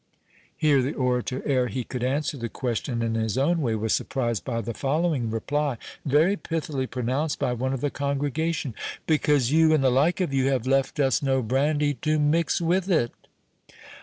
[0.57, 4.43] —Here the orator, ere he could answer the question in his own way, was surprised
[4.43, 5.77] by the following reply,
[6.07, 10.65] very pithily pronounced by one of the congregation:—"Because you, and the like of you, have
[10.65, 13.11] left us no brandy to mix with it."